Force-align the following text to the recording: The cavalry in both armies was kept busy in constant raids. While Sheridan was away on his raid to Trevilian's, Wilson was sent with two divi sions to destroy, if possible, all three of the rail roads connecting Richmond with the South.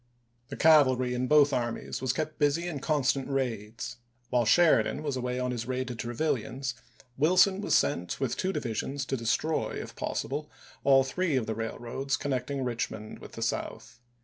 The 0.47 0.57
cavalry 0.57 1.13
in 1.13 1.27
both 1.27 1.53
armies 1.53 2.01
was 2.01 2.11
kept 2.11 2.39
busy 2.39 2.67
in 2.67 2.79
constant 2.79 3.29
raids. 3.29 3.97
While 4.31 4.45
Sheridan 4.45 5.03
was 5.03 5.15
away 5.15 5.39
on 5.39 5.51
his 5.51 5.67
raid 5.67 5.89
to 5.89 5.95
Trevilian's, 5.95 6.73
Wilson 7.17 7.61
was 7.61 7.75
sent 7.77 8.19
with 8.19 8.35
two 8.35 8.51
divi 8.51 8.73
sions 8.73 9.05
to 9.05 9.15
destroy, 9.15 9.73
if 9.79 9.95
possible, 9.95 10.49
all 10.83 11.03
three 11.03 11.35
of 11.35 11.45
the 11.45 11.53
rail 11.53 11.77
roads 11.77 12.17
connecting 12.17 12.63
Richmond 12.63 13.19
with 13.19 13.33
the 13.33 13.43
South. 13.43 13.99